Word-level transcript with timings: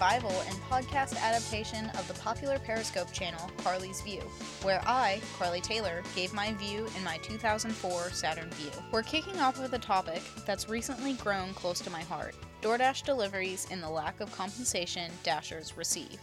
revival 0.00 0.42
and 0.48 0.56
podcast 0.62 1.20
adaptation 1.20 1.90
of 1.90 2.08
the 2.08 2.14
popular 2.14 2.58
Periscope 2.58 3.12
channel 3.12 3.50
Carly's 3.58 4.00
View, 4.00 4.22
where 4.62 4.80
I, 4.86 5.20
Carly 5.38 5.60
Taylor, 5.60 6.02
gave 6.16 6.32
my 6.32 6.54
view 6.54 6.88
in 6.96 7.04
my 7.04 7.18
2004 7.18 8.10
Saturn 8.10 8.48
Vue. 8.52 8.70
We're 8.92 9.02
kicking 9.02 9.38
off 9.40 9.60
with 9.60 9.74
a 9.74 9.78
topic 9.78 10.22
that's 10.46 10.70
recently 10.70 11.12
grown 11.12 11.52
close 11.52 11.80
to 11.80 11.90
my 11.90 12.00
heart 12.00 12.34
DoorDash 12.62 13.04
deliveries 13.04 13.66
and 13.70 13.82
the 13.82 13.90
lack 13.90 14.22
of 14.22 14.34
compensation 14.34 15.12
Dashers 15.22 15.76
receive. 15.76 16.18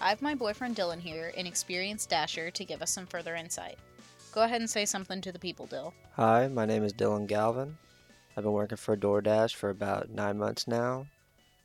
I 0.00 0.08
have 0.08 0.20
my 0.20 0.34
boyfriend 0.34 0.74
Dylan 0.74 0.98
here, 0.98 1.32
an 1.36 1.46
experienced 1.46 2.10
Dasher, 2.10 2.50
to 2.50 2.64
give 2.64 2.82
us 2.82 2.90
some 2.90 3.06
further 3.06 3.36
insight. 3.36 3.78
Go 4.32 4.42
ahead 4.42 4.60
and 4.60 4.68
say 4.68 4.84
something 4.84 5.20
to 5.20 5.30
the 5.30 5.38
people, 5.38 5.66
Dill. 5.66 5.94
Hi, 6.14 6.48
my 6.48 6.66
name 6.66 6.82
is 6.82 6.92
Dylan 6.92 7.28
Galvin. 7.28 7.76
I've 8.36 8.42
been 8.42 8.52
working 8.52 8.76
for 8.76 8.96
DoorDash 8.96 9.54
for 9.54 9.70
about 9.70 10.10
nine 10.10 10.36
months 10.36 10.66
now, 10.66 11.06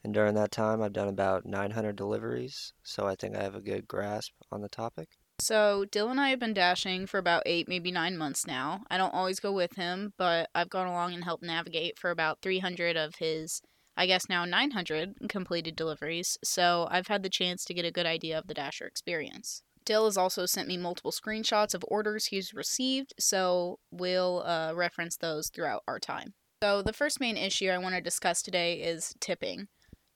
and 0.04 0.14
during 0.14 0.36
that 0.36 0.52
time, 0.52 0.82
I've 0.82 0.94
done 0.94 1.08
about 1.08 1.46
900 1.46 1.96
deliveries, 1.96 2.74
so 2.84 3.06
I 3.06 3.16
think 3.16 3.36
I 3.36 3.44
have 3.44 3.56
a 3.56 3.62
good 3.62 3.88
grasp 3.88 4.32
on 4.52 4.62
the 4.62 4.70
topic. 4.70 5.10
So, 5.42 5.86
Dylan 5.90 6.12
and 6.12 6.22
I 6.22 6.30
have 6.30 6.40
been 6.40 6.54
dashing 6.54 7.06
for 7.06 7.18
about 7.18 7.44
eight, 7.46 7.68
maybe 7.68 7.92
nine 7.92 8.18
months 8.18 8.46
now. 8.46 8.82
I 8.90 8.98
don't 8.98 9.14
always 9.14 9.40
go 9.40 9.52
with 9.54 9.76
him, 9.76 10.14
but 10.18 10.50
I've 10.54 10.70
gone 10.70 10.88
along 10.88 11.14
and 11.14 11.24
helped 11.24 11.44
navigate 11.44 11.98
for 11.98 12.12
about 12.12 12.42
300 12.42 12.98
of 12.98 13.16
his, 13.16 13.62
I 13.96 14.06
guess 14.06 14.28
now 14.28 14.44
900 14.44 15.30
completed 15.30 15.76
deliveries, 15.76 16.38
so 16.44 16.88
I've 16.92 17.08
had 17.08 17.24
the 17.24 17.30
chance 17.30 17.64
to 17.66 17.74
get 17.74 17.86
a 17.86 17.92
good 17.92 18.06
idea 18.06 18.38
of 18.38 18.48
the 18.48 18.54
Dasher 18.54 18.86
experience. 18.86 19.64
Dill 19.86 20.06
has 20.06 20.18
also 20.18 20.46
sent 20.46 20.68
me 20.68 20.78
multiple 20.78 21.12
screenshots 21.12 21.74
of 21.74 21.86
orders 21.88 22.28
he's 22.28 22.54
received, 22.54 23.14
so 23.18 23.80
we'll 23.92 24.44
uh, 24.46 24.74
reference 24.76 25.18
those 25.18 25.50
throughout 25.50 25.84
our 25.88 26.00
time. 26.00 26.34
So, 26.62 26.82
the 26.82 26.94
first 26.94 27.22
main 27.22 27.38
issue 27.38 27.70
I 27.70 27.78
want 27.78 27.96
to 27.96 28.02
discuss 28.02 28.42
today 28.42 28.82
is 28.82 29.16
tipping. 29.22 29.70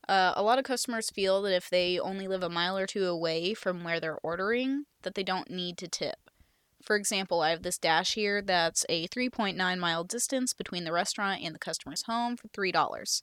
Uh, 0.08 0.34
a 0.36 0.44
lot 0.44 0.60
of 0.60 0.66
customers 0.66 1.10
feel 1.10 1.42
that 1.42 1.56
if 1.56 1.70
they 1.70 2.00
only 2.00 2.28
live 2.28 2.44
a 2.44 2.50
mile 2.50 2.78
or 2.78 2.86
two 2.86 3.06
away 3.06 3.54
from 3.54 3.84
where 3.84 4.00
they're 4.00 4.20
ordering, 4.24 4.86
that 5.04 5.16
they 5.16 5.24
don't 5.24 5.50
need 5.50 5.78
to 5.78 5.88
tip. 5.88 6.30
For 6.82 6.98
example, 6.98 7.42
I 7.42 7.52
have 7.52 7.64
this 7.64 7.78
dash 7.78 8.16
here 8.16 8.42
that's 8.42 8.86
a 8.90 9.08
3.9 9.08 9.80
mile 9.80 10.04
distance 10.04 10.54
between 10.54 10.84
the 10.84 10.92
restaurant 10.92 11.42
and 11.42 11.56
the 11.56 11.60
customer's 11.60 12.04
home 12.04 12.36
for 12.36 12.50
$3. 12.50 13.22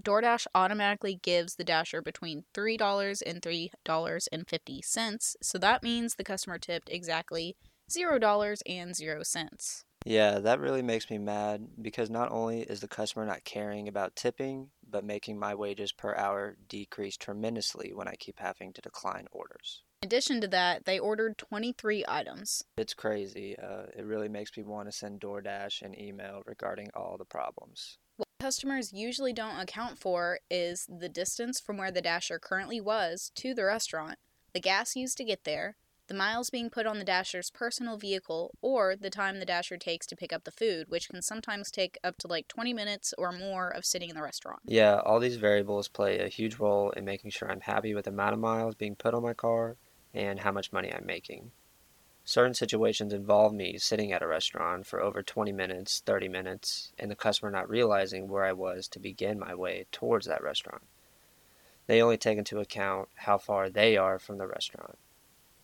DoorDash 0.00 0.46
automatically 0.54 1.18
gives 1.20 1.56
the 1.56 1.64
dasher 1.64 2.00
between 2.00 2.44
$3 2.54 3.22
and 3.26 3.42
$3.50, 3.42 5.36
so 5.42 5.58
that 5.58 5.82
means 5.82 6.14
the 6.14 6.24
customer 6.24 6.58
tipped 6.58 6.88
exactly 6.88 7.56
$0 7.90 8.62
and 8.66 8.94
0 8.94 9.22
cents. 9.24 9.84
Yeah, 10.06 10.38
that 10.38 10.60
really 10.60 10.80
makes 10.80 11.10
me 11.10 11.18
mad 11.18 11.66
because 11.82 12.08
not 12.08 12.30
only 12.32 12.62
is 12.62 12.80
the 12.80 12.88
customer 12.88 13.26
not 13.26 13.44
caring 13.44 13.86
about 13.88 14.16
tipping, 14.16 14.70
but 14.90 15.04
making 15.04 15.38
my 15.38 15.54
wages 15.54 15.92
per 15.92 16.14
hour 16.14 16.56
decrease 16.68 17.16
tremendously 17.16 17.92
when 17.94 18.08
I 18.08 18.14
keep 18.18 18.38
having 18.38 18.72
to 18.72 18.80
decline 18.80 19.26
orders. 19.32 19.82
In 20.02 20.06
addition 20.06 20.40
to 20.40 20.48
that, 20.48 20.86
they 20.86 20.98
ordered 20.98 21.36
23 21.36 22.04
items. 22.08 22.62
It's 22.78 22.94
crazy. 22.94 23.56
Uh, 23.58 23.84
it 23.96 24.04
really 24.04 24.28
makes 24.28 24.56
me 24.56 24.62
want 24.62 24.88
to 24.88 24.92
send 24.92 25.20
DoorDash 25.20 25.82
an 25.82 25.98
email 26.00 26.42
regarding 26.46 26.88
all 26.94 27.16
the 27.18 27.26
problems. 27.26 27.98
What 28.16 28.28
customers 28.40 28.92
usually 28.94 29.34
don't 29.34 29.60
account 29.60 29.98
for 29.98 30.40
is 30.50 30.86
the 30.88 31.08
distance 31.08 31.60
from 31.60 31.76
where 31.76 31.90
the 31.90 32.00
dasher 32.00 32.38
currently 32.38 32.80
was 32.80 33.30
to 33.36 33.52
the 33.54 33.64
restaurant, 33.64 34.18
the 34.54 34.60
gas 34.60 34.96
used 34.96 35.18
to 35.18 35.24
get 35.24 35.44
there, 35.44 35.76
the 36.10 36.16
miles 36.16 36.50
being 36.50 36.68
put 36.68 36.86
on 36.86 36.98
the 36.98 37.04
dasher's 37.04 37.50
personal 37.50 37.96
vehicle, 37.96 38.50
or 38.60 38.96
the 38.96 39.10
time 39.10 39.38
the 39.38 39.44
dasher 39.44 39.76
takes 39.76 40.08
to 40.08 40.16
pick 40.16 40.32
up 40.32 40.42
the 40.42 40.50
food, 40.50 40.88
which 40.88 41.08
can 41.08 41.22
sometimes 41.22 41.70
take 41.70 41.96
up 42.02 42.16
to 42.16 42.26
like 42.26 42.48
20 42.48 42.74
minutes 42.74 43.14
or 43.16 43.30
more 43.30 43.68
of 43.68 43.84
sitting 43.84 44.10
in 44.10 44.16
the 44.16 44.22
restaurant. 44.22 44.58
Yeah, 44.64 44.96
all 45.04 45.20
these 45.20 45.36
variables 45.36 45.86
play 45.86 46.18
a 46.18 46.26
huge 46.26 46.56
role 46.56 46.90
in 46.90 47.04
making 47.04 47.30
sure 47.30 47.48
I'm 47.48 47.60
happy 47.60 47.94
with 47.94 48.06
the 48.06 48.10
amount 48.10 48.32
of 48.32 48.40
miles 48.40 48.74
being 48.74 48.96
put 48.96 49.14
on 49.14 49.22
my 49.22 49.34
car 49.34 49.76
and 50.12 50.40
how 50.40 50.50
much 50.50 50.72
money 50.72 50.92
I'm 50.92 51.06
making. 51.06 51.52
Certain 52.24 52.54
situations 52.54 53.12
involve 53.12 53.54
me 53.54 53.78
sitting 53.78 54.10
at 54.10 54.20
a 54.20 54.26
restaurant 54.26 54.88
for 54.88 55.00
over 55.00 55.22
20 55.22 55.52
minutes, 55.52 56.02
30 56.04 56.26
minutes, 56.26 56.92
and 56.98 57.08
the 57.08 57.14
customer 57.14 57.52
not 57.52 57.70
realizing 57.70 58.26
where 58.26 58.44
I 58.44 58.52
was 58.52 58.88
to 58.88 58.98
begin 58.98 59.38
my 59.38 59.54
way 59.54 59.86
towards 59.92 60.26
that 60.26 60.42
restaurant. 60.42 60.82
They 61.86 62.02
only 62.02 62.16
take 62.16 62.36
into 62.36 62.58
account 62.58 63.10
how 63.14 63.38
far 63.38 63.70
they 63.70 63.96
are 63.96 64.18
from 64.18 64.38
the 64.38 64.48
restaurant 64.48 64.98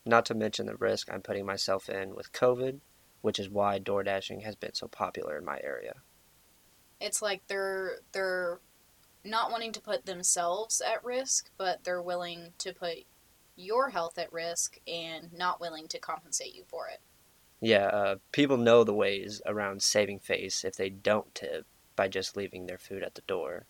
not 0.07 0.25
to 0.27 0.33
mention 0.33 0.65
the 0.65 0.75
risk 0.75 1.09
I'm 1.11 1.21
putting 1.21 1.45
myself 1.45 1.89
in 1.89 2.15
with 2.15 2.33
COVID, 2.33 2.79
which 3.21 3.39
is 3.39 3.49
why 3.49 3.79
door 3.79 4.03
dashing 4.03 4.41
has 4.41 4.55
been 4.55 4.73
so 4.73 4.87
popular 4.87 5.37
in 5.37 5.45
my 5.45 5.59
area. 5.63 5.93
It's 6.99 7.21
like 7.21 7.41
they're 7.47 7.99
they're 8.11 8.59
not 9.23 9.51
wanting 9.51 9.73
to 9.73 9.81
put 9.81 10.05
themselves 10.05 10.81
at 10.81 11.03
risk, 11.03 11.49
but 11.57 11.83
they're 11.83 12.01
willing 12.01 12.53
to 12.59 12.73
put 12.73 12.99
your 13.55 13.89
health 13.89 14.17
at 14.17 14.31
risk 14.31 14.79
and 14.87 15.33
not 15.33 15.59
willing 15.59 15.87
to 15.89 15.99
compensate 15.99 16.55
you 16.55 16.63
for 16.67 16.87
it. 16.87 16.99
Yeah, 17.59 17.87
uh, 17.87 18.15
people 18.31 18.57
know 18.57 18.83
the 18.83 18.93
ways 18.93 19.41
around 19.45 19.81
saving 19.81 20.19
face 20.19 20.63
if 20.63 20.75
they 20.75 20.89
don't 20.89 21.33
tip 21.33 21.65
by 21.95 22.07
just 22.07 22.37
leaving 22.37 22.67
their 22.67 22.77
food 22.77 23.03
at 23.03 23.15
the 23.15 23.21
door. 23.21 23.65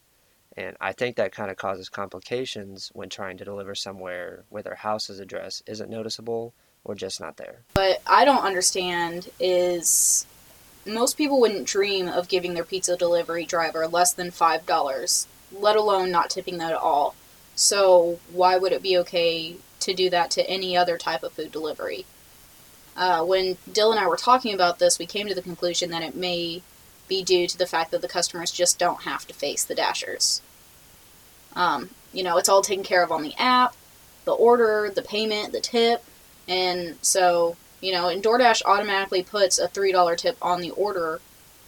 And 0.57 0.75
I 0.81 0.91
think 0.91 1.15
that 1.15 1.31
kind 1.31 1.51
of 1.51 1.57
causes 1.57 1.87
complications 1.87 2.89
when 2.93 3.09
trying 3.09 3.37
to 3.37 3.45
deliver 3.45 3.75
somewhere 3.75 4.43
where 4.49 4.63
their 4.63 4.75
house's 4.75 5.19
address 5.19 5.61
isn't 5.67 5.89
noticeable 5.89 6.55
or 6.83 6.95
just 6.95 7.21
not 7.21 7.37
there. 7.37 7.59
What 7.75 8.01
I 8.07 8.25
don't 8.25 8.43
understand 8.43 9.29
is 9.39 10.25
most 10.83 11.15
people 11.15 11.39
wouldn't 11.39 11.67
dream 11.67 12.07
of 12.07 12.27
giving 12.27 12.55
their 12.55 12.63
pizza 12.63 12.97
delivery 12.97 13.45
driver 13.45 13.87
less 13.87 14.13
than 14.13 14.31
$5, 14.31 15.27
let 15.51 15.75
alone 15.75 16.09
not 16.09 16.31
tipping 16.31 16.57
that 16.57 16.71
at 16.71 16.77
all. 16.77 17.13
So, 17.55 18.19
why 18.31 18.57
would 18.57 18.71
it 18.71 18.83
be 18.83 18.97
okay 18.99 19.55
to 19.81 19.93
do 19.93 20.09
that 20.09 20.31
to 20.31 20.49
any 20.49 20.75
other 20.75 20.97
type 20.97 21.23
of 21.23 21.33
food 21.33 21.51
delivery? 21.51 22.05
Uh, 22.95 23.23
when 23.23 23.57
Dylan 23.69 23.91
and 23.91 23.99
I 23.99 24.07
were 24.07 24.17
talking 24.17 24.53
about 24.53 24.79
this, 24.79 24.97
we 24.97 25.05
came 25.05 25.27
to 25.27 25.35
the 25.35 25.41
conclusion 25.41 25.91
that 25.91 26.03
it 26.03 26.15
may 26.15 26.61
be 27.07 27.23
due 27.23 27.47
to 27.47 27.57
the 27.57 27.67
fact 27.67 27.91
that 27.91 28.01
the 28.01 28.07
customers 28.07 28.51
just 28.51 28.79
don't 28.79 29.03
have 29.03 29.25
to 29.27 29.33
face 29.33 29.63
the 29.63 29.75
dashers. 29.75 30.41
Um, 31.57 31.89
you 32.13 32.23
know, 32.23 32.37
it's 32.37 32.47
all 32.47 32.61
taken 32.61 32.85
care 32.85 33.03
of 33.03 33.11
on 33.11 33.23
the 33.23 33.33
app, 33.37 33.75
the 34.25 34.31
order, 34.31 34.91
the 34.93 35.01
payment, 35.01 35.51
the 35.51 35.59
tip, 35.59 36.03
and 36.47 36.95
so 37.01 37.57
you 37.81 37.91
know, 37.91 38.09
and 38.09 38.23
DoorDash 38.23 38.63
automatically 38.65 39.23
puts 39.23 39.59
a 39.59 39.67
three 39.67 39.91
dollar 39.91 40.15
tip 40.15 40.37
on 40.41 40.61
the 40.61 40.71
order 40.71 41.19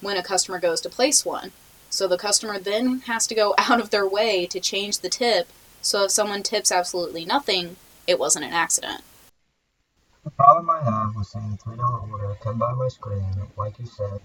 when 0.01 0.17
a 0.17 0.23
customer 0.23 0.59
goes 0.59 0.81
to 0.81 0.89
place 0.89 1.25
one. 1.25 1.51
So 1.89 2.07
the 2.07 2.17
customer 2.17 2.59
then 2.59 2.99
has 3.01 3.27
to 3.27 3.35
go 3.35 3.55
out 3.57 3.79
of 3.79 3.89
their 3.89 4.07
way 4.07 4.45
to 4.47 4.59
change 4.59 4.99
the 4.99 5.09
tip. 5.09 5.47
So 5.81 6.05
if 6.05 6.11
someone 6.11 6.43
tips 6.43 6.71
absolutely 6.71 7.25
nothing, 7.25 7.77
it 8.07 8.19
wasn't 8.19 8.45
an 8.45 8.53
accident. 8.53 9.01
The 10.23 10.31
problem 10.31 10.69
I 10.69 10.83
have 10.83 11.15
with 11.15 11.27
seeing 11.27 11.57
a 11.65 11.69
$3 11.69 12.11
order 12.11 12.35
come 12.41 12.57
by 12.57 12.73
my 12.73 12.87
screen, 12.89 13.23
like 13.57 13.79
you 13.79 13.85
said, 13.85 14.19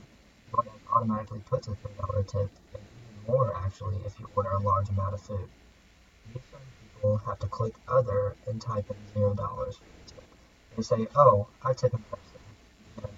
DoorDash 0.52 0.92
automatically 0.92 1.40
puts 1.48 1.68
a 1.68 1.72
$3 1.72 2.26
tip 2.26 2.50
more 3.26 3.54
actually 3.56 3.96
if 4.04 4.18
you 4.18 4.28
order 4.36 4.50
a 4.50 4.60
large 4.60 4.88
amount 4.88 5.14
of 5.14 5.20
food. 5.20 5.48
These 6.32 6.42
people 6.94 7.18
have 7.18 7.38
to 7.40 7.46
click 7.46 7.74
other 7.88 8.36
and 8.46 8.60
type 8.60 8.90
in 8.90 8.96
zero 9.12 9.34
dollars. 9.34 9.78
They 10.76 10.82
say, 10.82 11.06
oh, 11.14 11.46
I 11.62 11.72
tip 11.72 11.94
in 11.94 12.00
person. 12.10 13.10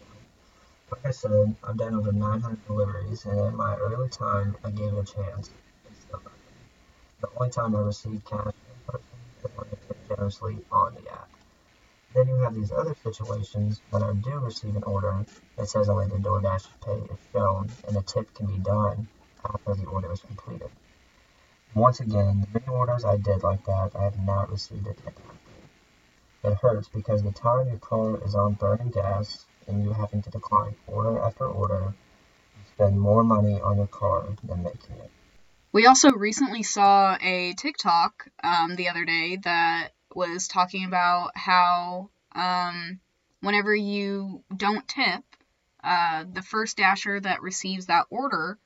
Like 0.91 1.07
I 1.07 1.11
said, 1.11 1.57
I've 1.65 1.77
done 1.77 1.95
over 1.95 2.13
900 2.13 2.67
deliveries, 2.67 3.25
and 3.25 3.41
in 3.41 3.57
my 3.57 3.77
early 3.77 4.09
time, 4.09 4.57
I 4.63 4.71
gave 4.71 4.93
it 4.93 4.99
a 4.99 5.05
chance. 5.05 5.51
The 7.21 7.29
only 7.37 7.51
time 7.51 7.75
I 7.75 7.81
received 7.81 8.25
cash 8.25 8.47
in 8.47 8.93
person 8.93 9.19
is 9.43 9.51
when 9.55 9.67
I 9.67 9.87
tip 9.89 10.09
generously 10.09 10.59
on 10.71 10.95
the 10.95 11.11
app. 11.11 11.29
Then 12.15 12.29
you 12.29 12.37
have 12.37 12.55
these 12.55 12.73
other 12.73 12.95
situations 13.03 13.81
when 13.91 14.03
I 14.03 14.13
do 14.13 14.39
receive 14.39 14.77
an 14.77 14.85
order 14.85 15.25
that 15.57 15.69
says 15.69 15.89
only 15.89 16.07
the 16.07 16.17
DoorDash 16.17 16.67
pay 16.85 16.93
is 17.13 17.19
shown 17.33 17.69
and 17.89 17.97
a 17.97 18.03
tip 18.03 18.33
can 18.35 18.47
be 18.47 18.59
done 18.59 19.09
after 19.53 19.75
the 19.75 19.87
order 19.87 20.13
is 20.13 20.21
completed. 20.21 20.71
Once 21.75 22.01
again, 22.01 22.41
the 22.41 22.59
many 22.59 22.69
orders 22.69 23.05
I 23.05 23.17
did 23.17 23.43
like 23.43 23.65
that, 23.67 23.91
I 23.95 24.05
have 24.05 24.19
not 24.19 24.51
received 24.51 24.87
a 24.87 24.95
tip. 24.95 25.19
It 26.43 26.55
hurts 26.55 26.89
because 26.89 27.23
the 27.23 27.33
time 27.33 27.69
your 27.69 27.79
car 27.79 28.23
is 28.25 28.35
on 28.35 28.55
burning 28.55 28.91
gas 28.91 29.45
and 29.67 29.85
you 29.85 29.93
having 29.93 30.23
to 30.23 30.31
decline 30.31 30.77
order 30.87 31.19
after 31.19 31.47
order, 31.47 31.93
you 32.57 32.65
spend 32.75 33.01
more 33.01 33.25
money 33.25 33.61
on 33.61 33.77
your 33.77 33.89
car 33.89 34.27
than 34.45 34.63
making 34.63 34.97
it. 34.97 35.11
We 35.73 35.87
also 35.87 36.11
recently 36.13 36.63
saw 36.63 37.19
a 37.21 37.53
TikTok 37.55 38.29
um, 38.43 38.77
the 38.77 38.89
other 38.89 39.05
day 39.05 39.37
that 39.45 39.89
was 40.15 40.49
talking 40.49 40.87
about 40.87 41.33
how 41.35 42.11
um, 42.35 43.01
whenever 43.41 43.75
you 43.75 44.43
don't 44.57 44.89
tip, 44.89 45.23
uh, 45.85 46.25
the 46.33 46.43
first 46.43 46.79
dasher 46.79 47.21
that 47.21 47.43
receives 47.43 47.87
that 47.87 48.07
order 48.09 48.59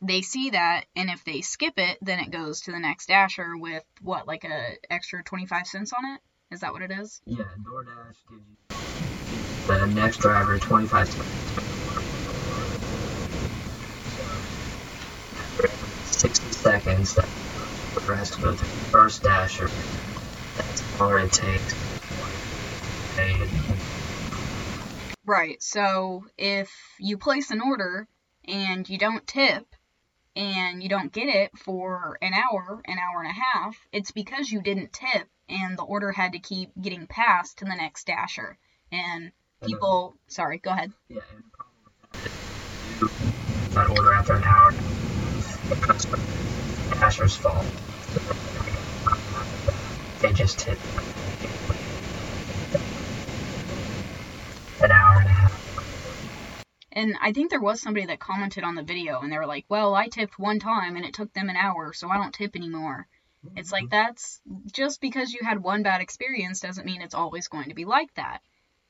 they 0.00 0.22
see 0.22 0.50
that 0.50 0.84
and 0.96 1.10
if 1.10 1.24
they 1.24 1.40
skip 1.40 1.74
it 1.76 1.98
then 2.00 2.18
it 2.18 2.30
goes 2.30 2.62
to 2.62 2.72
the 2.72 2.78
next 2.78 3.06
dasher 3.06 3.56
with 3.56 3.84
what 4.02 4.26
like 4.26 4.44
a 4.44 4.76
extra 4.90 5.22
25 5.22 5.66
cents 5.66 5.92
on 5.92 6.04
it 6.14 6.20
is 6.52 6.60
that 6.60 6.72
what 6.72 6.82
it 6.82 6.90
is 6.90 7.20
yeah 7.26 7.44
doordash 7.62 8.16
gives 8.28 8.42
you 8.46 9.78
the 9.78 9.86
next 9.86 10.18
driver 10.18 10.58
25 10.58 11.08
cents 11.08 11.26
60 16.04 16.52
seconds 16.52 17.18
driver 18.10 18.14
has 18.14 18.30
to 18.30 18.40
go 18.40 18.52
the 18.52 18.66
first 18.90 19.22
dasher. 19.22 19.70
That's 20.56 20.84
long 20.98 21.18
it 21.18 21.32
takes. 21.32 21.74
Right. 25.24 25.62
So 25.62 26.24
if 26.36 26.70
you 26.98 27.18
place 27.18 27.50
an 27.50 27.60
order 27.60 28.08
and 28.46 28.88
you 28.88 28.98
don't 28.98 29.26
tip 29.26 29.64
and 30.36 30.82
you 30.82 30.88
don't 30.88 31.12
get 31.12 31.28
it 31.28 31.50
for 31.56 32.18
an 32.22 32.32
hour, 32.34 32.80
an 32.84 32.98
hour 32.98 33.22
and 33.22 33.30
a 33.30 33.34
half, 33.34 33.76
it's 33.92 34.10
because 34.10 34.50
you 34.50 34.62
didn't 34.62 34.92
tip 34.92 35.28
and 35.48 35.76
the 35.76 35.82
order 35.82 36.12
had 36.12 36.32
to 36.32 36.38
keep 36.38 36.70
getting 36.80 37.06
passed 37.06 37.58
to 37.58 37.64
the 37.64 37.74
next 37.74 38.06
dasher. 38.06 38.56
And 38.92 39.32
people, 39.64 40.14
sorry, 40.28 40.58
go 40.58 40.70
ahead. 40.70 40.92
Yeah, 41.08 41.18
and 41.32 41.44
the 41.44 41.50
problem 41.56 41.76
with 41.84 42.22
that 42.22 42.30
is 42.40 42.98
you 43.00 43.10
that 43.72 43.88
order 43.88 44.14
after 44.14 44.34
an 44.34 44.44
hour, 44.44 44.74
the 45.68 45.76
customer, 45.76 46.18
dasher's 46.92 47.36
fault. 47.36 47.66
They 50.20 50.32
just 50.32 50.58
tip 50.58 50.78
an 54.80 54.92
hour 54.92 55.20
and 55.20 55.28
a 55.28 55.32
half. 55.32 55.59
And 56.92 57.16
I 57.20 57.32
think 57.32 57.50
there 57.50 57.60
was 57.60 57.80
somebody 57.80 58.06
that 58.06 58.18
commented 58.18 58.64
on 58.64 58.74
the 58.74 58.82
video 58.82 59.20
and 59.20 59.32
they 59.32 59.38
were 59.38 59.46
like, 59.46 59.64
well, 59.68 59.94
I 59.94 60.08
tipped 60.08 60.38
one 60.38 60.58
time 60.58 60.96
and 60.96 61.04
it 61.04 61.14
took 61.14 61.32
them 61.32 61.48
an 61.48 61.56
hour, 61.56 61.92
so 61.92 62.08
I 62.08 62.16
don't 62.16 62.34
tip 62.34 62.56
anymore. 62.56 63.06
It's 63.56 63.72
like 63.72 63.88
that's 63.88 64.40
just 64.72 65.00
because 65.00 65.32
you 65.32 65.40
had 65.42 65.62
one 65.62 65.82
bad 65.82 66.02
experience 66.02 66.60
doesn't 66.60 66.84
mean 66.84 67.00
it's 67.00 67.14
always 67.14 67.48
going 67.48 67.70
to 67.70 67.74
be 67.74 67.84
like 67.86 68.12
that. 68.14 68.40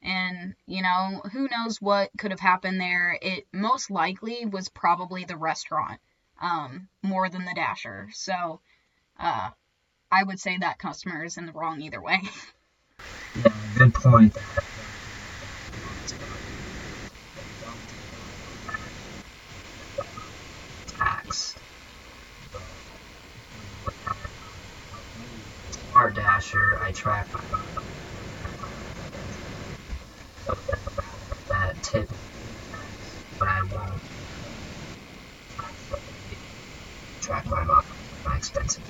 And, 0.03 0.55
you 0.67 0.83
know, 0.83 1.23
who 1.33 1.47
knows 1.49 1.81
what 1.81 2.11
could 2.19 2.31
have 2.31 2.41
happened 2.41 2.81
there. 2.81 3.17
It 3.21 3.47
most 3.53 3.91
likely 3.91 4.47
was 4.47 4.69
probably 4.69 5.25
the 5.25 5.37
restaurant 5.37 6.01
um, 6.41 6.89
more 7.03 7.29
than 7.29 7.45
the 7.45 7.55
dasher. 7.55 8.09
So 8.13 8.61
uh, 9.19 9.51
I 10.11 10.23
would 10.25 10.41
say 10.41 10.57
that 10.59 10.79
customer 10.79 11.23
is 11.25 11.37
in 11.37 11.47
the 11.47 11.53
wrong 11.53 11.81
either 11.83 12.01
way. 12.01 12.21
Yeah, 13.37 13.53
good 13.79 13.95
point. 13.95 14.37
Dasher, 26.41 26.79
I 26.81 26.91
track 26.93 27.29
that 31.49 31.83
tip, 31.83 32.09
but 33.39 33.47
I 33.47 33.63
won't 33.65 34.01
track 37.21 37.47
my 37.47 37.83
my 38.25 38.37
expenses. 38.39 38.81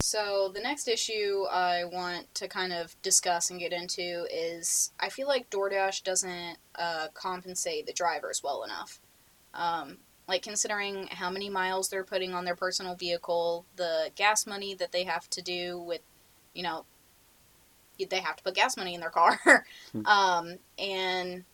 So, 0.00 0.48
the 0.48 0.60
next 0.60 0.88
issue 0.88 1.44
I 1.50 1.84
want 1.84 2.34
to 2.36 2.48
kind 2.48 2.72
of 2.72 2.96
discuss 3.02 3.50
and 3.50 3.60
get 3.60 3.74
into 3.74 4.26
is 4.32 4.92
I 4.98 5.10
feel 5.10 5.28
like 5.28 5.50
DoorDash 5.50 6.04
doesn't 6.04 6.56
uh, 6.74 7.08
compensate 7.12 7.84
the 7.84 7.92
drivers 7.92 8.40
well 8.42 8.64
enough. 8.64 8.98
Um, 9.52 9.98
like, 10.28 10.42
considering 10.42 11.08
how 11.08 11.30
many 11.30 11.48
miles 11.48 11.88
they're 11.88 12.04
putting 12.04 12.34
on 12.34 12.44
their 12.44 12.56
personal 12.56 12.94
vehicle, 12.94 13.66
the 13.76 14.10
gas 14.14 14.46
money 14.46 14.74
that 14.74 14.92
they 14.92 15.04
have 15.04 15.28
to 15.30 15.42
do 15.42 15.78
with, 15.78 16.00
you 16.54 16.62
know, 16.62 16.84
they 18.10 18.20
have 18.20 18.36
to 18.36 18.42
put 18.42 18.54
gas 18.54 18.76
money 18.76 18.94
in 18.94 19.00
their 19.00 19.10
car. 19.10 19.66
um, 20.04 20.56
and 20.78 21.44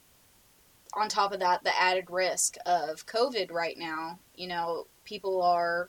on 0.94 1.08
top 1.08 1.32
of 1.32 1.40
that, 1.40 1.64
the 1.64 1.78
added 1.78 2.06
risk 2.10 2.56
of 2.64 3.06
COVID 3.06 3.52
right 3.52 3.76
now, 3.76 4.18
you 4.34 4.48
know, 4.48 4.86
people 5.04 5.42
are 5.42 5.88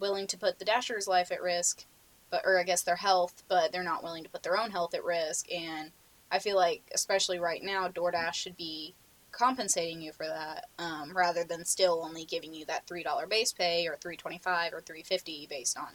willing 0.00 0.26
to 0.26 0.36
put 0.36 0.58
the 0.58 0.64
dasher's 0.64 1.06
life 1.06 1.30
at 1.30 1.42
risk 1.42 1.86
but 2.34 2.42
or 2.44 2.58
I 2.58 2.64
guess 2.64 2.82
their 2.82 2.96
health, 2.96 3.44
but 3.46 3.70
they're 3.70 3.84
not 3.84 4.02
willing 4.02 4.24
to 4.24 4.28
put 4.28 4.42
their 4.42 4.58
own 4.58 4.72
health 4.72 4.92
at 4.92 5.04
risk. 5.04 5.46
And 5.52 5.92
I 6.32 6.40
feel 6.40 6.56
like, 6.56 6.82
especially 6.92 7.38
right 7.38 7.62
now, 7.62 7.86
DoorDash 7.86 8.34
should 8.34 8.56
be 8.56 8.96
compensating 9.36 10.00
you 10.00 10.12
for 10.12 10.26
that, 10.26 10.66
um, 10.78 11.16
rather 11.16 11.44
than 11.44 11.64
still 11.64 12.02
only 12.04 12.24
giving 12.24 12.54
you 12.54 12.64
that 12.66 12.86
three 12.86 13.02
dollar 13.02 13.26
base 13.26 13.52
pay 13.52 13.86
or 13.86 13.96
three 13.96 14.16
twenty 14.16 14.38
five 14.38 14.72
or 14.72 14.80
three 14.80 15.02
fifty 15.02 15.46
based 15.48 15.78
on 15.78 15.88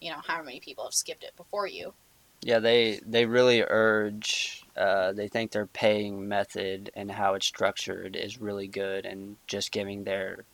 you 0.00 0.10
know 0.10 0.20
how 0.26 0.42
many 0.42 0.60
people 0.60 0.84
have 0.84 0.94
skipped 0.94 1.24
it 1.24 1.36
before 1.36 1.66
you. 1.66 1.94
Yeah, 2.42 2.58
they 2.58 3.00
they 3.06 3.26
really 3.26 3.62
urge. 3.62 4.64
Uh, 4.76 5.12
they 5.12 5.28
think 5.28 5.50
their 5.52 5.66
paying 5.66 6.28
method 6.28 6.90
and 6.94 7.10
how 7.10 7.34
it's 7.34 7.46
structured 7.46 8.16
is 8.16 8.40
really 8.40 8.66
good, 8.66 9.06
and 9.06 9.36
just 9.46 9.72
giving 9.72 10.04
their 10.04 10.44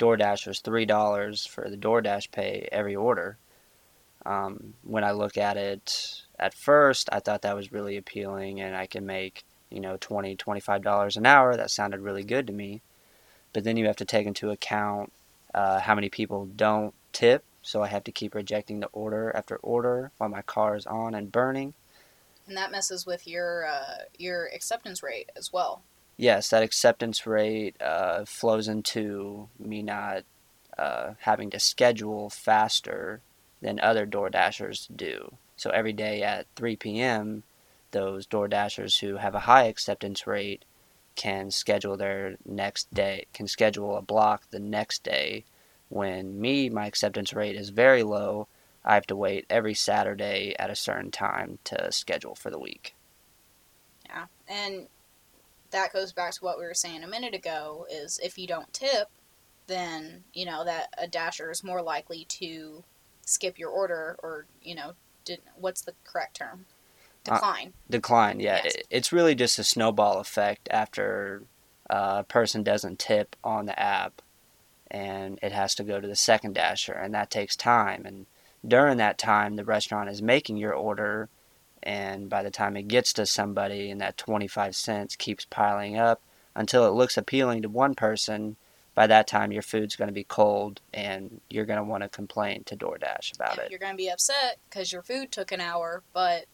DoorDashers 0.00 0.62
three 0.62 0.86
dollars 0.86 1.46
for 1.46 1.68
the 1.68 1.76
DoorDash 1.76 2.30
pay 2.30 2.68
every 2.70 2.96
order 2.96 3.38
um, 4.28 4.74
when 4.84 5.04
I 5.04 5.12
look 5.12 5.38
at 5.38 5.56
it 5.56 6.22
at 6.38 6.54
first, 6.54 7.08
I 7.10 7.20
thought 7.20 7.42
that 7.42 7.56
was 7.56 7.72
really 7.72 7.96
appealing 7.96 8.60
and 8.60 8.76
I 8.76 8.86
can 8.86 9.06
make, 9.06 9.44
you 9.70 9.80
know, 9.80 9.96
$20, 9.98 10.36
$25 10.36 11.16
an 11.16 11.26
hour. 11.26 11.56
That 11.56 11.70
sounded 11.70 12.00
really 12.00 12.24
good 12.24 12.46
to 12.46 12.52
me. 12.52 12.82
But 13.52 13.64
then 13.64 13.76
you 13.76 13.86
have 13.86 13.96
to 13.96 14.04
take 14.04 14.26
into 14.26 14.50
account 14.50 15.12
uh, 15.54 15.80
how 15.80 15.94
many 15.94 16.08
people 16.08 16.46
don't 16.46 16.94
tip. 17.12 17.44
So 17.62 17.82
I 17.82 17.88
have 17.88 18.04
to 18.04 18.12
keep 18.12 18.34
rejecting 18.34 18.80
the 18.80 18.88
order 18.88 19.34
after 19.34 19.56
order 19.56 20.10
while 20.18 20.30
my 20.30 20.42
car 20.42 20.76
is 20.76 20.86
on 20.86 21.14
and 21.14 21.32
burning. 21.32 21.74
And 22.46 22.56
that 22.56 22.72
messes 22.72 23.04
with 23.04 23.28
your 23.28 23.66
uh, 23.66 24.04
your 24.16 24.46
acceptance 24.54 25.02
rate 25.02 25.30
as 25.36 25.52
well. 25.52 25.82
Yes, 26.16 26.48
that 26.48 26.62
acceptance 26.62 27.26
rate 27.26 27.80
uh, 27.80 28.24
flows 28.24 28.68
into 28.68 29.48
me 29.58 29.82
not 29.82 30.24
uh, 30.78 31.14
having 31.20 31.50
to 31.50 31.60
schedule 31.60 32.30
faster 32.30 33.20
than 33.60 33.78
other 33.80 34.06
Door 34.06 34.30
Dashers 34.30 34.88
do. 34.94 35.34
So 35.56 35.70
every 35.70 35.92
day 35.92 36.22
at 36.22 36.46
3 36.56 36.76
p.m., 36.76 37.42
those 37.90 38.26
Door 38.26 38.48
Dashers 38.48 38.98
who 38.98 39.16
have 39.16 39.34
a 39.34 39.40
high 39.40 39.64
acceptance 39.64 40.26
rate 40.26 40.64
can 41.14 41.50
schedule 41.50 41.96
their 41.96 42.36
next 42.44 42.92
day, 42.94 43.26
can 43.32 43.48
schedule 43.48 43.96
a 43.96 44.02
block 44.02 44.44
the 44.50 44.60
next 44.60 45.02
day. 45.02 45.44
When 45.88 46.40
me, 46.40 46.68
my 46.68 46.86
acceptance 46.86 47.32
rate 47.32 47.56
is 47.56 47.70
very 47.70 48.02
low, 48.02 48.46
I 48.84 48.94
have 48.94 49.06
to 49.06 49.16
wait 49.16 49.46
every 49.50 49.74
Saturday 49.74 50.54
at 50.58 50.70
a 50.70 50.76
certain 50.76 51.10
time 51.10 51.58
to 51.64 51.90
schedule 51.90 52.34
for 52.34 52.50
the 52.50 52.58
week. 52.58 52.94
Yeah, 54.06 54.26
and 54.46 54.86
that 55.70 55.92
goes 55.92 56.12
back 56.12 56.32
to 56.34 56.44
what 56.44 56.58
we 56.58 56.64
were 56.64 56.74
saying 56.74 57.02
a 57.02 57.08
minute 57.08 57.34
ago 57.34 57.86
is 57.90 58.20
if 58.22 58.38
you 58.38 58.46
don't 58.46 58.72
tip, 58.72 59.08
then, 59.66 60.24
you 60.32 60.46
know, 60.46 60.64
that 60.64 60.94
a 60.96 61.06
dasher 61.06 61.50
is 61.50 61.64
more 61.64 61.82
likely 61.82 62.24
to 62.26 62.84
skip 63.28 63.58
your 63.58 63.70
order 63.70 64.16
or 64.22 64.46
you 64.62 64.74
know 64.74 64.92
did 65.24 65.40
what's 65.56 65.82
the 65.82 65.92
correct 66.04 66.36
term 66.36 66.64
decline 67.28 67.68
uh, 67.68 67.90
decline 67.90 68.40
yeah 68.40 68.60
yes. 68.64 68.74
it, 68.74 68.86
it's 68.90 69.12
really 69.12 69.34
just 69.34 69.58
a 69.58 69.64
snowball 69.64 70.18
effect 70.18 70.68
after 70.70 71.42
uh, 71.90 72.16
a 72.20 72.24
person 72.24 72.62
doesn't 72.62 72.98
tip 72.98 73.36
on 73.42 73.66
the 73.66 73.78
app 73.78 74.20
and 74.90 75.38
it 75.42 75.52
has 75.52 75.74
to 75.74 75.84
go 75.84 76.00
to 76.00 76.08
the 76.08 76.16
second 76.16 76.54
dasher 76.54 76.92
and 76.92 77.14
that 77.14 77.30
takes 77.30 77.56
time 77.56 78.04
and 78.04 78.26
during 78.66 78.96
that 78.96 79.18
time 79.18 79.56
the 79.56 79.64
restaurant 79.64 80.08
is 80.08 80.20
making 80.22 80.56
your 80.56 80.72
order 80.72 81.28
and 81.82 82.28
by 82.28 82.42
the 82.42 82.50
time 82.50 82.76
it 82.76 82.88
gets 82.88 83.12
to 83.12 83.24
somebody 83.24 83.90
and 83.90 84.00
that 84.00 84.16
25 84.16 84.74
cents 84.74 85.16
keeps 85.16 85.44
piling 85.44 85.96
up 85.96 86.20
until 86.54 86.86
it 86.86 86.90
looks 86.92 87.16
appealing 87.16 87.62
to 87.62 87.68
one 87.68 87.94
person 87.94 88.56
by 88.98 89.06
that 89.06 89.28
time 89.28 89.52
your 89.52 89.62
food's 89.62 89.94
going 89.94 90.08
to 90.08 90.12
be 90.12 90.24
cold 90.24 90.80
and 90.92 91.40
you're 91.48 91.64
going 91.64 91.76
to 91.76 91.84
want 91.84 92.02
to 92.02 92.08
complain 92.08 92.64
to 92.64 92.76
DoorDash 92.76 93.32
about 93.32 93.56
yeah, 93.56 93.62
it. 93.62 93.70
You're 93.70 93.78
going 93.78 93.92
to 93.92 93.96
be 93.96 94.08
upset 94.08 94.58
because 94.68 94.92
your 94.92 95.02
food 95.02 95.30
took 95.30 95.52
an 95.52 95.60
hour, 95.60 96.02
but 96.12 96.46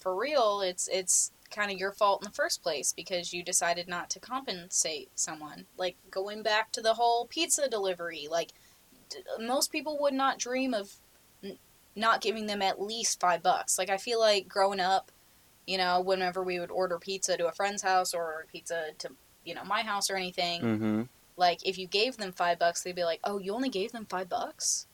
for 0.00 0.14
real, 0.16 0.60
it's 0.60 0.88
it's 0.88 1.32
kind 1.50 1.70
of 1.70 1.78
your 1.78 1.92
fault 1.92 2.22
in 2.22 2.28
the 2.28 2.34
first 2.34 2.62
place 2.62 2.92
because 2.92 3.32
you 3.32 3.42
decided 3.42 3.88
not 3.88 4.10
to 4.10 4.20
compensate 4.20 5.10
someone. 5.14 5.64
Like 5.76 5.96
going 6.10 6.42
back 6.42 6.72
to 6.72 6.82
the 6.82 6.94
whole 6.94 7.26
pizza 7.26 7.68
delivery, 7.68 8.28
like 8.30 8.52
d- 9.08 9.18
most 9.40 9.72
people 9.72 9.98
would 10.00 10.14
not 10.14 10.38
dream 10.38 10.74
of 10.74 10.92
n- 11.42 11.58
not 11.96 12.20
giving 12.20 12.46
them 12.46 12.62
at 12.62 12.80
least 12.80 13.20
5 13.20 13.42
bucks. 13.42 13.78
Like 13.78 13.90
I 13.90 13.96
feel 13.96 14.20
like 14.20 14.48
growing 14.48 14.80
up, 14.80 15.10
you 15.66 15.78
know, 15.78 16.00
whenever 16.00 16.42
we 16.42 16.60
would 16.60 16.70
order 16.70 16.98
pizza 16.98 17.36
to 17.36 17.48
a 17.48 17.52
friend's 17.52 17.82
house 17.82 18.12
or 18.12 18.46
pizza 18.52 18.88
to, 18.98 19.10
you 19.44 19.54
know, 19.54 19.64
my 19.64 19.82
house 19.82 20.10
or 20.10 20.16
anything, 20.16 20.60
mm-hmm 20.60 21.02
like 21.38 21.64
if 21.64 21.78
you 21.78 21.86
gave 21.86 22.16
them 22.16 22.32
five 22.32 22.58
bucks, 22.58 22.82
they'd 22.82 22.96
be 22.96 23.04
like, 23.04 23.20
"Oh, 23.22 23.38
you 23.38 23.54
only 23.54 23.68
gave 23.68 23.92
them 23.92 24.06
five 24.06 24.28
bucks." 24.28 24.87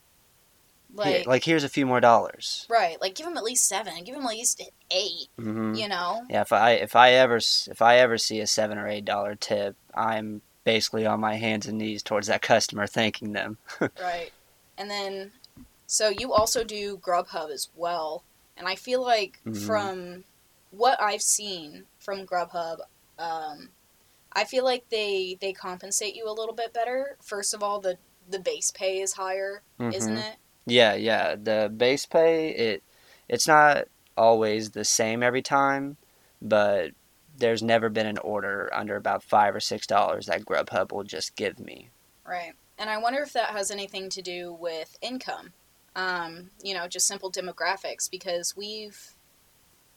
Like, 0.93 1.23
yeah, 1.23 1.29
like 1.29 1.43
here's 1.43 1.63
a 1.63 1.69
few 1.69 1.85
more 1.85 1.99
dollars. 1.99 2.65
Right, 2.69 2.99
like 3.01 3.15
give 3.15 3.25
them 3.25 3.37
at 3.37 3.43
least 3.43 3.67
seven. 3.67 4.03
Give 4.03 4.15
them 4.15 4.25
at 4.25 4.29
least 4.29 4.61
8 4.91 5.01
mm-hmm. 5.39 5.73
You 5.73 5.89
know. 5.89 6.23
Yeah, 6.29 6.41
if 6.41 6.53
I 6.53 6.71
if 6.71 6.95
I 6.95 7.11
ever 7.11 7.37
if 7.37 7.81
I 7.81 7.97
ever 7.97 8.17
see 8.17 8.39
a 8.39 8.47
seven 8.47 8.77
or 8.77 8.87
eight 8.87 9.05
dollar 9.05 9.35
tip, 9.35 9.75
I'm 9.93 10.41
basically 10.63 11.05
on 11.05 11.19
my 11.19 11.35
hands 11.35 11.67
and 11.67 11.77
knees 11.77 12.01
towards 12.01 12.27
that 12.27 12.41
customer, 12.41 12.87
thanking 12.87 13.33
them. 13.33 13.57
right, 13.81 14.31
and 14.77 14.89
then 14.89 15.31
so 15.87 16.09
you 16.09 16.33
also 16.33 16.63
do 16.63 16.97
Grubhub 16.97 17.51
as 17.51 17.69
well, 17.75 18.23
and 18.57 18.67
I 18.67 18.75
feel 18.75 19.01
like 19.01 19.39
mm-hmm. 19.45 19.65
from 19.65 20.23
what 20.71 21.01
I've 21.01 21.21
seen 21.21 21.85
from 21.99 22.25
Grubhub, 22.25 22.79
um, 23.19 23.69
I 24.33 24.43
feel 24.43 24.63
like 24.63 24.89
they 24.89 25.37
they 25.39 25.53
compensate 25.53 26.15
you 26.15 26.29
a 26.29 26.33
little 26.33 26.55
bit 26.55 26.73
better. 26.73 27.17
First 27.21 27.53
of 27.53 27.61
all, 27.61 27.79
the 27.79 27.97
the 28.29 28.39
base 28.39 28.71
pay 28.71 28.99
is 28.99 29.13
higher, 29.13 29.61
mm-hmm. 29.79 29.93
isn't 29.93 30.17
it? 30.17 30.35
Yeah, 30.65 30.95
yeah. 30.95 31.35
The 31.35 31.71
base 31.75 32.05
pay 32.05 32.49
it 32.49 32.83
it's 33.27 33.47
not 33.47 33.85
always 34.17 34.71
the 34.71 34.85
same 34.85 35.23
every 35.23 35.41
time, 35.41 35.97
but 36.41 36.91
there's 37.37 37.63
never 37.63 37.89
been 37.89 38.07
an 38.07 38.17
order 38.19 38.69
under 38.73 38.95
about 38.95 39.23
five 39.23 39.55
or 39.55 39.59
six 39.59 39.85
dollars 39.87 40.27
that 40.27 40.45
Grubhub 40.45 40.91
will 40.91 41.03
just 41.03 41.35
give 41.35 41.59
me. 41.59 41.89
Right. 42.25 42.53
And 42.77 42.89
I 42.89 42.97
wonder 42.97 43.21
if 43.21 43.33
that 43.33 43.49
has 43.49 43.71
anything 43.71 44.09
to 44.09 44.21
do 44.21 44.53
with 44.53 44.97
income. 45.01 45.53
Um, 45.95 46.49
you 46.61 46.73
know, 46.73 46.87
just 46.87 47.07
simple 47.07 47.31
demographics 47.31 48.09
because 48.09 48.55
we've 48.55 49.11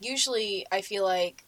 usually 0.01 0.67
I 0.71 0.81
feel 0.81 1.05
like 1.05 1.45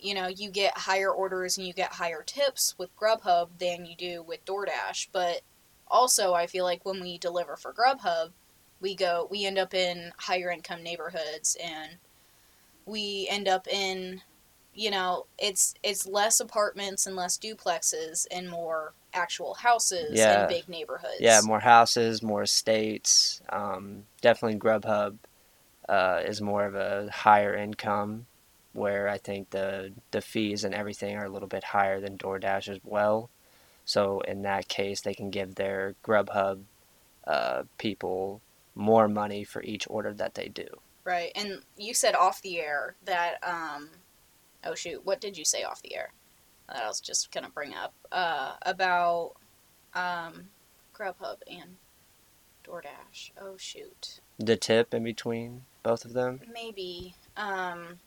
you 0.00 0.14
know, 0.14 0.28
you 0.28 0.48
get 0.50 0.78
higher 0.78 1.10
orders 1.10 1.58
and 1.58 1.66
you 1.66 1.72
get 1.72 1.94
higher 1.94 2.22
tips 2.24 2.74
with 2.78 2.96
Grubhub 2.96 3.48
than 3.58 3.84
you 3.84 3.96
do 3.96 4.22
with 4.22 4.44
DoorDash, 4.44 5.08
but 5.12 5.40
also 5.90 6.34
I 6.34 6.46
feel 6.46 6.64
like 6.64 6.84
when 6.84 7.00
we 7.00 7.18
deliver 7.18 7.56
for 7.56 7.72
Grubhub, 7.72 8.30
we 8.80 8.94
go 8.94 9.26
we 9.30 9.44
end 9.44 9.58
up 9.58 9.74
in 9.74 10.12
higher 10.18 10.50
income 10.50 10.82
neighborhoods 10.82 11.56
and 11.62 11.96
we 12.86 13.26
end 13.30 13.48
up 13.48 13.66
in 13.68 14.22
you 14.74 14.92
know, 14.92 15.26
it's 15.38 15.74
it's 15.82 16.06
less 16.06 16.38
apartments 16.38 17.06
and 17.06 17.16
less 17.16 17.36
duplexes 17.36 18.26
and 18.30 18.48
more 18.48 18.92
actual 19.12 19.54
houses 19.54 20.16
Yeah. 20.16 20.42
in 20.44 20.48
big 20.48 20.68
neighborhoods. 20.68 21.16
Yeah, 21.18 21.40
more 21.42 21.58
houses, 21.58 22.22
more 22.22 22.42
estates. 22.42 23.40
Um, 23.48 24.04
definitely 24.20 24.58
Grubhub 24.60 25.16
uh, 25.88 26.20
is 26.24 26.40
more 26.40 26.64
of 26.64 26.76
a 26.76 27.10
higher 27.10 27.56
income, 27.56 28.26
where 28.72 29.08
I 29.08 29.18
think 29.18 29.50
the 29.50 29.92
the 30.12 30.20
fees 30.20 30.62
and 30.62 30.72
everything 30.74 31.16
are 31.16 31.24
a 31.24 31.30
little 31.30 31.48
bit 31.48 31.64
higher 31.64 32.00
than 32.00 32.16
DoorDash 32.16 32.68
as 32.68 32.78
well. 32.84 33.30
So 33.88 34.20
in 34.20 34.42
that 34.42 34.68
case, 34.68 35.00
they 35.00 35.14
can 35.14 35.30
give 35.30 35.54
their 35.54 35.94
Grubhub 36.04 36.60
uh, 37.26 37.62
people 37.78 38.42
more 38.74 39.08
money 39.08 39.44
for 39.44 39.62
each 39.62 39.86
order 39.88 40.12
that 40.12 40.34
they 40.34 40.48
do. 40.48 40.66
Right. 41.04 41.32
And 41.34 41.62
you 41.78 41.94
said 41.94 42.14
off 42.14 42.42
the 42.42 42.60
air 42.60 42.96
that 43.06 43.38
um 43.42 43.88
oh 44.62 44.74
shoot, 44.74 45.06
what 45.06 45.22
did 45.22 45.38
you 45.38 45.44
say 45.46 45.62
off 45.62 45.80
the 45.80 45.96
air? 45.96 46.12
That 46.68 46.84
I 46.84 46.86
was 46.86 47.00
just 47.00 47.32
gonna 47.32 47.48
bring 47.48 47.72
up. 47.72 47.94
Uh 48.12 48.56
about 48.60 49.32
um 49.94 50.50
Grubhub 50.94 51.38
and 51.50 51.76
DoorDash. 52.66 53.30
Oh 53.40 53.56
shoot. 53.56 54.20
The 54.38 54.56
tip 54.56 54.92
in 54.92 55.02
between 55.02 55.62
both 55.82 56.04
of 56.04 56.12
them. 56.12 56.40
Maybe. 56.52 57.14
Um 57.38 58.00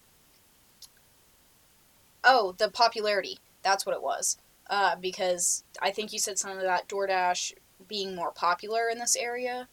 Oh, 2.23 2.53
the 2.59 2.69
popularity. 2.69 3.39
That's 3.63 3.83
what 3.83 3.95
it 3.95 4.03
was. 4.03 4.38
Uh 4.71 4.95
because 4.95 5.63
I 5.79 5.91
think 5.91 6.11
you 6.11 6.17
said 6.17 6.39
something 6.39 6.59
about 6.61 6.89
DoorDash 6.89 7.53
being 7.87 8.15
more 8.15 8.31
popular 8.31 8.89
in 8.89 8.97
this 8.97 9.15
area. 9.15 9.67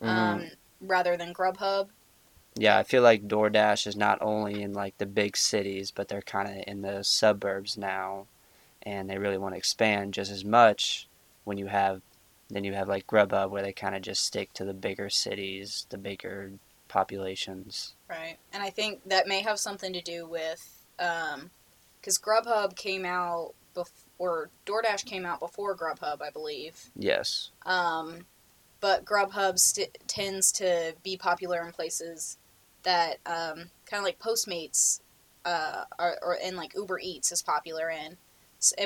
Mhm. 0.00 0.08
Um 0.08 0.50
rather 0.80 1.16
than 1.16 1.32
Grubhub. 1.34 1.88
Yeah, 2.54 2.76
I 2.76 2.82
feel 2.82 3.02
like 3.02 3.26
DoorDash 3.28 3.86
is 3.86 3.96
not 3.96 4.18
only 4.20 4.62
in 4.62 4.74
like 4.74 4.98
the 4.98 5.06
big 5.06 5.36
cities, 5.36 5.90
but 5.90 6.08
they're 6.08 6.20
kind 6.20 6.48
of 6.48 6.64
in 6.66 6.82
the 6.82 7.02
suburbs 7.02 7.78
now, 7.78 8.26
and 8.82 9.08
they 9.08 9.16
really 9.16 9.38
want 9.38 9.54
to 9.54 9.58
expand 9.58 10.12
just 10.12 10.30
as 10.30 10.44
much. 10.44 11.08
When 11.44 11.56
you 11.56 11.68
have, 11.68 12.02
then 12.50 12.62
you 12.64 12.74
have 12.74 12.88
like 12.88 13.06
Grubhub, 13.06 13.48
where 13.50 13.62
they 13.62 13.72
kind 13.72 13.94
of 13.94 14.02
just 14.02 14.22
stick 14.24 14.52
to 14.52 14.64
the 14.66 14.74
bigger 14.74 15.08
cities, 15.08 15.86
the 15.88 15.96
bigger 15.96 16.52
populations. 16.88 17.94
Right. 18.08 18.36
And 18.52 18.62
I 18.62 18.68
think 18.68 19.08
that 19.08 19.26
may 19.26 19.40
have 19.40 19.58
something 19.58 19.92
to 19.94 20.02
do 20.02 20.26
with 20.26 20.84
because 20.98 22.18
Grubhub 22.18 22.76
came 22.76 23.06
out 23.06 23.54
before, 23.72 24.01
or 24.18 24.50
DoorDash 24.66 25.04
came 25.04 25.26
out 25.26 25.40
before 25.40 25.76
Grubhub, 25.76 26.20
I 26.22 26.30
believe. 26.30 26.90
Yes. 26.96 27.50
Um, 27.66 28.26
but 28.80 29.04
Grubhub 29.04 29.58
st- 29.58 29.96
tends 30.06 30.52
to 30.52 30.94
be 31.02 31.16
popular 31.16 31.64
in 31.64 31.72
places 31.72 32.38
that 32.82 33.18
um, 33.26 33.70
kind 33.86 33.98
of 34.00 34.04
like 34.04 34.18
Postmates 34.18 35.00
uh, 35.44 35.84
are, 35.98 36.18
or 36.22 36.38
and 36.42 36.56
like 36.56 36.74
Uber 36.74 36.98
Eats 37.00 37.32
is 37.32 37.42
popular 37.42 37.90
in, 37.90 38.16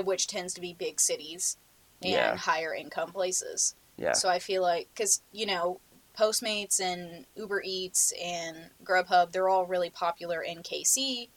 which 0.04 0.26
tends 0.26 0.54
to 0.54 0.60
be 0.60 0.72
big 0.74 1.00
cities 1.00 1.56
and 2.02 2.12
Yeah. 2.12 2.36
higher 2.36 2.74
income 2.74 3.12
places. 3.12 3.74
Yeah. 3.96 4.12
So 4.12 4.28
I 4.28 4.38
feel 4.38 4.62
like, 4.62 4.88
because, 4.94 5.22
you 5.32 5.46
know, 5.46 5.80
Postmates 6.18 6.80
and 6.80 7.26
Uber 7.34 7.62
Eats 7.64 8.12
and 8.22 8.70
Grubhub, 8.84 9.32
they're 9.32 9.48
all 9.48 9.66
really 9.66 9.90
popular 9.90 10.40
in 10.42 10.58
KC 10.62 11.28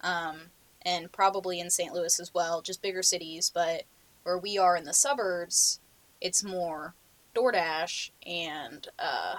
um, 0.00 0.50
and 0.84 1.10
probably 1.12 1.60
in 1.60 1.70
St. 1.70 1.92
Louis 1.92 2.20
as 2.20 2.32
well, 2.34 2.62
just 2.62 2.82
bigger 2.82 3.02
cities. 3.02 3.50
But 3.52 3.84
where 4.22 4.38
we 4.38 4.58
are 4.58 4.76
in 4.76 4.84
the 4.84 4.94
suburbs, 4.94 5.80
it's 6.20 6.44
more 6.44 6.94
DoorDash 7.34 8.10
and 8.26 8.88
uh, 8.98 9.36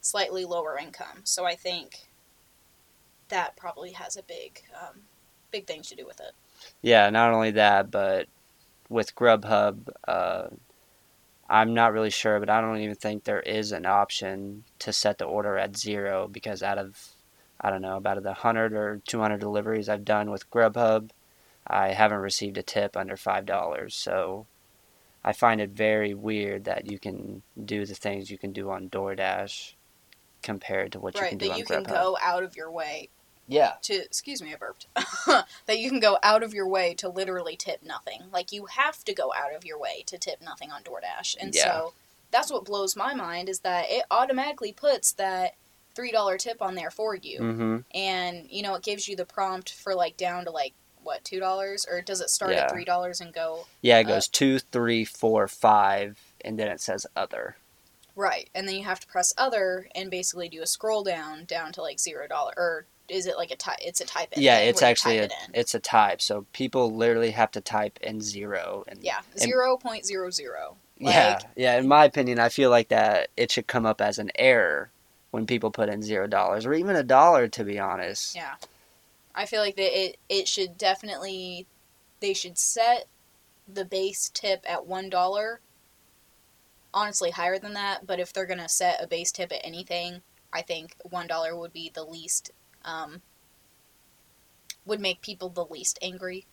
slightly 0.00 0.44
lower 0.44 0.78
income. 0.78 1.22
So 1.24 1.44
I 1.44 1.54
think 1.54 2.08
that 3.28 3.56
probably 3.56 3.92
has 3.92 4.16
a 4.16 4.22
big, 4.22 4.62
um, 4.80 5.00
big 5.50 5.66
thing 5.66 5.82
to 5.82 5.94
do 5.94 6.06
with 6.06 6.20
it. 6.20 6.32
Yeah, 6.82 7.10
not 7.10 7.32
only 7.32 7.52
that, 7.52 7.90
but 7.90 8.26
with 8.88 9.14
Grubhub, 9.14 9.88
uh, 10.06 10.48
I'm 11.48 11.74
not 11.74 11.92
really 11.92 12.10
sure, 12.10 12.40
but 12.40 12.50
I 12.50 12.60
don't 12.60 12.78
even 12.78 12.94
think 12.94 13.24
there 13.24 13.40
is 13.40 13.72
an 13.72 13.86
option 13.86 14.64
to 14.80 14.92
set 14.92 15.18
the 15.18 15.24
order 15.24 15.56
at 15.56 15.76
zero 15.76 16.28
because 16.28 16.62
out 16.62 16.78
of, 16.78 16.98
I 17.60 17.70
don't 17.70 17.82
know, 17.82 17.96
about 17.96 18.22
the 18.22 18.30
100 18.30 18.72
or 18.72 19.00
200 19.06 19.38
deliveries 19.38 19.88
I've 19.88 20.04
done 20.04 20.30
with 20.30 20.50
Grubhub, 20.50 21.10
I 21.66 21.88
haven't 21.88 22.18
received 22.18 22.58
a 22.58 22.62
tip 22.62 22.96
under 22.96 23.16
$5. 23.16 23.94
So 23.94 24.46
I 25.24 25.32
find 25.32 25.60
it 25.60 25.70
very 25.70 26.14
weird 26.14 26.64
that 26.64 26.90
you 26.90 26.98
can 26.98 27.42
do 27.62 27.84
the 27.86 27.94
things 27.94 28.30
you 28.30 28.38
can 28.38 28.52
do 28.52 28.70
on 28.70 28.88
DoorDash 28.88 29.74
compared 30.42 30.92
to 30.92 31.00
what 31.00 31.16
you 31.16 31.20
right, 31.20 31.30
can 31.30 31.38
do 31.38 31.46
that 31.46 31.52
on 31.54 31.58
you 31.58 31.64
can 31.64 31.82
go 31.84 32.18
out 32.22 32.42
of 32.42 32.56
your 32.56 32.70
way 32.70 33.10
Yeah. 33.48 33.74
to 33.82 33.94
excuse 33.94 34.42
me, 34.42 34.52
I 34.52 34.56
burped. 34.56 34.86
that 35.66 35.78
you 35.78 35.90
can 35.90 36.00
go 36.00 36.18
out 36.22 36.42
of 36.42 36.54
your 36.54 36.68
way 36.68 36.94
to 36.94 37.08
literally 37.08 37.56
tip 37.56 37.82
nothing. 37.82 38.22
Like 38.32 38.52
you 38.52 38.66
have 38.66 39.04
to 39.04 39.14
go 39.14 39.32
out 39.36 39.54
of 39.54 39.64
your 39.64 39.78
way 39.78 40.04
to 40.06 40.18
tip 40.18 40.40
nothing 40.42 40.70
on 40.70 40.82
DoorDash. 40.82 41.36
And 41.40 41.54
Yeah. 41.54 41.72
so 41.72 41.94
that's 42.30 42.50
what 42.52 42.64
blows 42.64 42.96
my 42.96 43.14
mind 43.14 43.48
is 43.48 43.60
that 43.60 43.86
it 43.88 44.04
automatically 44.10 44.72
puts 44.72 45.12
that 45.12 45.54
three 45.98 46.12
dollar 46.12 46.38
tip 46.38 46.62
on 46.62 46.76
there 46.76 46.90
for 46.92 47.16
you. 47.16 47.40
Mm-hmm. 47.40 47.76
And 47.92 48.46
you 48.48 48.62
know, 48.62 48.76
it 48.76 48.84
gives 48.84 49.08
you 49.08 49.16
the 49.16 49.24
prompt 49.26 49.72
for 49.74 49.94
like 49.96 50.16
down 50.16 50.44
to 50.44 50.50
like 50.52 50.74
what, 51.02 51.24
two 51.24 51.40
dollars? 51.40 51.84
Or 51.90 52.00
does 52.02 52.20
it 52.20 52.30
start 52.30 52.52
Yeah. 52.52 52.64
at 52.64 52.70
three 52.70 52.84
dollars 52.84 53.20
and 53.20 53.32
go 53.34 53.66
Yeah, 53.82 53.98
it 53.98 54.06
Uh, 54.06 54.10
goes 54.10 54.28
two, 54.28 54.60
three, 54.60 55.04
four, 55.04 55.48
five, 55.48 56.18
and 56.44 56.56
then 56.58 56.68
it 56.68 56.80
says 56.80 57.04
other. 57.16 57.56
right? 58.14 58.48
And 58.54 58.68
then 58.68 58.76
you 58.76 58.84
have 58.84 59.00
to 59.00 59.06
press 59.06 59.32
other 59.36 59.88
and 59.94 60.10
basically 60.10 60.48
do 60.48 60.62
a 60.62 60.66
scroll 60.66 61.02
down 61.02 61.44
down 61.46 61.72
to 61.72 61.82
like 61.82 61.98
zero 61.98 62.26
dollar 62.28 62.52
or 62.56 62.86
is 63.08 63.26
it 63.26 63.36
like 63.38 63.50
a 63.50 63.56
type 63.56 63.78
it's 63.80 64.00
a 64.02 64.04
type 64.04 64.32
in 64.34 64.42
Yeah, 64.42 64.58
it's 64.58 64.82
actually 64.82 65.18
a, 65.18 65.24
it 65.24 65.32
it's 65.54 65.74
a 65.74 65.80
type. 65.80 66.20
So 66.20 66.46
people 66.52 66.94
literally 66.94 67.30
have 67.32 67.50
to 67.52 67.60
type 67.60 67.98
in 68.02 68.20
zero 68.20 68.84
and 68.86 68.98
yeah, 69.02 69.20
zero 69.38 69.76
point 69.76 70.04
zero 70.04 70.30
zero. 70.30 70.76
yeah, 70.98 71.38
yeah. 71.56 71.78
In 71.78 71.88
my 71.88 72.04
opinion, 72.04 72.38
I 72.38 72.48
feel 72.50 72.70
like 72.70 72.88
that 72.88 73.28
it 73.36 73.50
should 73.50 73.66
come 73.66 73.86
up 73.86 74.00
as 74.00 74.18
an 74.18 74.30
error 74.36 74.90
when 75.30 75.46
people 75.46 75.70
put 75.70 75.88
in 75.88 76.02
zero 76.02 76.26
dollars 76.26 76.66
or 76.66 76.74
even 76.74 76.96
a 76.96 77.02
dollar. 77.02 77.48
To 77.48 77.64
be 77.64 77.78
honest, 77.78 78.34
Yeah. 78.34 78.54
I 79.34 79.46
feel 79.46 79.60
like 79.60 79.76
that 79.76 79.98
it 79.98 80.18
it 80.28 80.48
should 80.48 80.76
definitely 80.78 81.66
they 82.20 82.34
should 82.34 82.58
set 82.58 83.06
the 83.72 83.84
base 83.84 84.30
tip 84.32 84.64
at 84.68 84.86
one 84.86 85.08
dollar. 85.10 85.60
Honestly, 86.92 87.30
higher 87.30 87.58
than 87.58 87.74
that. 87.74 88.06
But 88.06 88.18
if 88.18 88.32
they're 88.32 88.46
gonna 88.46 88.68
set 88.68 89.02
a 89.02 89.06
base 89.06 89.30
tip 89.30 89.52
at 89.52 89.60
anything, 89.64 90.22
I 90.52 90.62
think 90.62 90.96
one 91.02 91.26
dollar 91.26 91.54
would 91.56 91.72
be 91.72 91.90
the 91.92 92.04
least. 92.04 92.50
Um, 92.84 93.22
would 94.86 95.00
make 95.00 95.20
people 95.20 95.50
the 95.50 95.66
least 95.66 95.98
angry. 96.00 96.46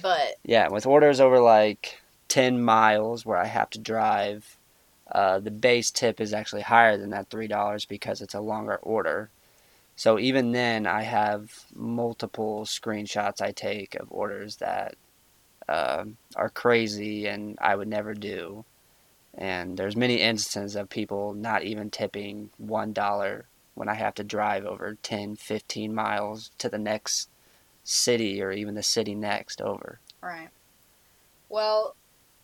But 0.00 0.36
yeah. 0.42 0.68
With 0.68 0.86
orders 0.86 1.20
over 1.20 1.38
like 1.38 2.00
ten 2.28 2.62
miles 2.62 3.24
where 3.26 3.36
I 3.38 3.44
have 3.46 3.70
to 3.70 3.78
drive, 3.78 4.56
uh, 5.12 5.38
the 5.38 5.50
base 5.50 5.90
tip 5.90 6.20
is 6.20 6.32
actually 6.32 6.62
higher 6.62 6.96
than 6.96 7.10
that 7.10 7.30
three 7.30 7.48
dollars 7.48 7.84
because 7.84 8.20
it's 8.20 8.34
a 8.34 8.40
longer 8.40 8.76
order. 8.76 9.30
So 9.96 10.18
even 10.18 10.52
then, 10.52 10.86
I 10.86 11.02
have 11.02 11.50
multiple 11.74 12.64
screenshots 12.64 13.40
I 13.40 13.50
take 13.50 13.96
of 13.96 14.06
orders 14.10 14.56
that 14.56 14.94
uh, 15.68 16.04
are 16.36 16.50
crazy 16.50 17.26
and 17.26 17.58
I 17.60 17.74
would 17.74 17.88
never 17.88 18.14
do. 18.14 18.64
And 19.36 19.76
there's 19.76 19.96
many 19.96 20.16
instances 20.16 20.76
of 20.76 20.88
people 20.88 21.32
not 21.32 21.62
even 21.64 21.90
tipping 21.90 22.50
one 22.58 22.92
dollar 22.92 23.46
when 23.74 23.88
I 23.88 23.94
have 23.94 24.14
to 24.16 24.24
drive 24.24 24.64
over 24.64 24.96
10, 25.02 25.36
15 25.36 25.94
miles 25.94 26.50
to 26.58 26.68
the 26.68 26.78
next 26.78 27.28
city 27.84 28.42
or 28.42 28.50
even 28.50 28.74
the 28.74 28.82
city 28.82 29.14
next 29.14 29.60
over. 29.60 30.00
Right. 30.20 30.48
Well, 31.48 31.94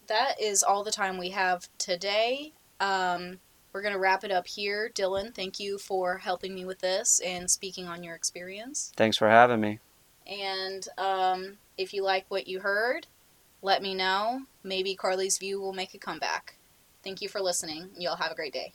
that 0.08 0.40
is 0.40 0.62
all 0.62 0.84
the 0.84 0.90
time 0.90 1.18
we 1.18 1.30
have 1.30 1.68
today. 1.78 2.52
Um, 2.80 3.38
we're 3.72 3.82
going 3.82 3.94
to 3.94 4.00
wrap 4.00 4.24
it 4.24 4.30
up 4.30 4.46
here. 4.46 4.90
Dylan, 4.94 5.34
thank 5.34 5.58
you 5.58 5.78
for 5.78 6.18
helping 6.18 6.54
me 6.54 6.64
with 6.64 6.78
this 6.78 7.20
and 7.24 7.50
speaking 7.50 7.86
on 7.88 8.04
your 8.04 8.14
experience. 8.14 8.92
Thanks 8.96 9.16
for 9.16 9.28
having 9.28 9.60
me. 9.60 9.80
And 10.26 10.86
um, 10.96 11.58
if 11.76 11.92
you 11.92 12.02
like 12.02 12.24
what 12.28 12.46
you 12.46 12.60
heard, 12.60 13.06
let 13.62 13.82
me 13.82 13.94
know. 13.94 14.42
Maybe 14.62 14.94
Carly's 14.94 15.38
View 15.38 15.60
will 15.60 15.72
make 15.72 15.94
a 15.94 15.98
comeback. 15.98 16.54
Thank 17.02 17.20
you 17.20 17.28
for 17.28 17.40
listening. 17.40 17.90
Y'all 17.98 18.16
have 18.16 18.32
a 18.32 18.36
great 18.36 18.52
day. 18.52 18.72